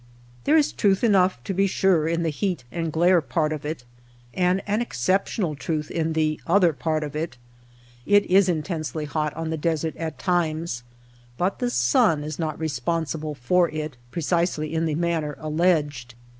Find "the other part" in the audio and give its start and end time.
6.13-7.03